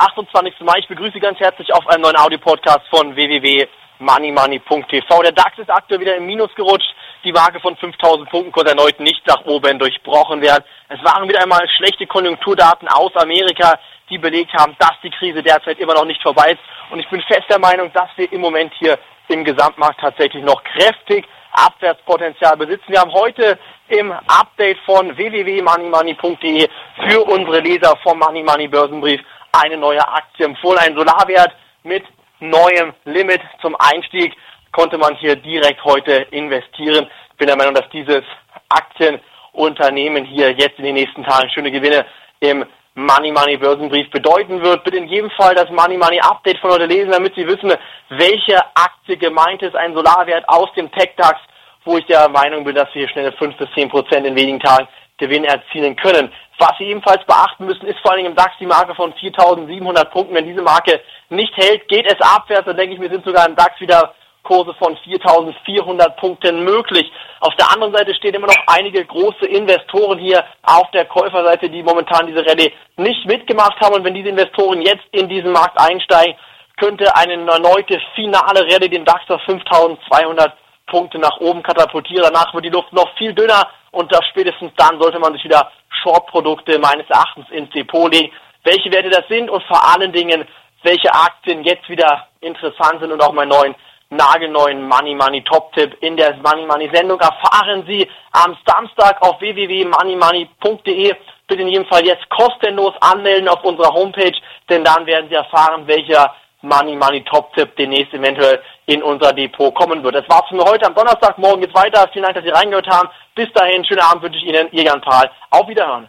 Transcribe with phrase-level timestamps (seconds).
[0.00, 0.60] 28.
[0.60, 0.78] Mai.
[0.78, 5.22] Ich begrüße Sie ganz herzlich auf einem neuen Audio-Podcast von www.moneymoney.tv.
[5.22, 6.94] Der DAX ist aktuell wieder im Minus gerutscht.
[7.24, 10.64] Die Marke von 5000 Punkten konnte erneut nicht nach oben durchbrochen werden.
[10.88, 13.78] Es waren wieder einmal schlechte Konjunkturdaten aus Amerika,
[14.10, 16.60] die belegt haben, dass die Krise derzeit immer noch nicht vorbei ist.
[16.90, 18.98] Und ich bin fest der Meinung, dass wir im Moment hier
[19.28, 22.84] im Gesamtmarkt tatsächlich noch kräftig Abwärtspotenzial besitzen.
[22.88, 23.58] Wir haben heute
[23.88, 26.68] im Update von www.moneymoney.de
[27.08, 29.20] für unsere Leser vom Money Money Börsenbrief
[29.62, 30.78] eine neue Aktie empfohlen.
[30.78, 32.04] Ein Solarwert mit
[32.40, 34.34] neuem Limit zum Einstieg
[34.72, 37.08] konnte man hier direkt heute investieren.
[37.30, 38.22] Ich bin der Meinung, dass dieses
[38.68, 42.04] Aktienunternehmen hier jetzt in den nächsten Tagen schöne Gewinne
[42.40, 42.64] im
[42.96, 44.84] Money Money Börsenbrief bedeuten wird.
[44.84, 47.72] Bitte in jedem Fall das Money Money Update von heute lesen, damit Sie wissen,
[48.10, 49.74] welche Aktie gemeint ist.
[49.74, 51.40] Ein Solarwert aus dem TechDAX,
[51.84, 54.60] wo ich der Meinung bin, dass wir hier schnell 5 bis 10 Prozent in wenigen
[54.60, 54.88] Tagen
[55.24, 56.30] Gewinn erzielen können.
[56.58, 60.34] Was Sie ebenfalls beachten müssen, ist vor allem im DAX die Marke von 4.700 Punkten.
[60.34, 62.66] Wenn diese Marke nicht hält, geht es abwärts.
[62.66, 67.10] Dann denke ich, wir sind sogar im DAX wieder Kurse von 4.400 Punkten möglich.
[67.40, 71.82] Auf der anderen Seite stehen immer noch einige große Investoren hier auf der Käuferseite, die
[71.82, 73.94] momentan diese Rallye nicht mitgemacht haben.
[73.94, 76.36] Und wenn diese Investoren jetzt in diesen Markt einsteigen,
[76.76, 80.52] könnte eine erneute finale Rallye den DAX auf 5.200
[80.86, 82.30] Punkte nach oben katapultieren.
[82.32, 85.70] Danach wird die Luft noch viel dünner und das spätestens dann sollte man sich wieder
[86.02, 88.32] Short-Produkte meines Erachtens ins Depot legen.
[88.64, 90.46] Welche Werte das sind und vor allen Dingen,
[90.82, 93.74] welche Aktien jetzt wieder interessant sind und auch meinen neuen
[94.10, 99.40] nagelneuen Money Money Top Tipp in der Money Money Sendung erfahren Sie am Samstag auf
[99.40, 101.14] www.moneymoney.de.
[101.46, 104.36] Bitte in jedem Fall jetzt kostenlos anmelden auf unserer Homepage,
[104.68, 106.34] denn dann werden Sie erfahren, welcher
[106.64, 110.16] Money Money Top Tipp demnächst eventuell in unser Depot kommen wird.
[110.16, 111.38] Das war's für mir heute am Donnerstag.
[111.38, 112.08] Morgen geht's weiter.
[112.12, 113.08] Vielen Dank, dass Sie reingehört haben.
[113.34, 115.30] Bis dahin, schönen Abend wünsche ich Ihnen, Ihr Jan Pahl.
[115.50, 116.08] Auf Wiederhören.